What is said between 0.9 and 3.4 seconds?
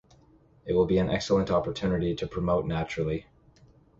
an excellent opportunity to promote naturally.